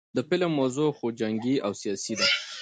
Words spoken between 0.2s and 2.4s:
فلم موضوع خو جنګي او سياسي ده